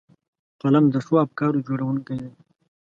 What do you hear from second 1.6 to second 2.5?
جوړوونکی دی